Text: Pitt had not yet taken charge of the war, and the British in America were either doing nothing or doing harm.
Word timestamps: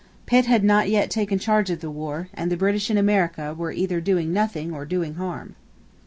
Pitt 0.25 0.47
had 0.47 0.63
not 0.63 0.89
yet 0.89 1.11
taken 1.11 1.37
charge 1.37 1.69
of 1.69 1.79
the 1.79 1.91
war, 1.91 2.27
and 2.33 2.51
the 2.51 2.57
British 2.57 2.89
in 2.89 2.97
America 2.97 3.53
were 3.55 3.71
either 3.71 4.01
doing 4.01 4.33
nothing 4.33 4.73
or 4.73 4.83
doing 4.83 5.13
harm. 5.13 5.55